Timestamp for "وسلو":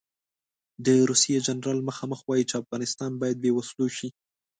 3.53-3.87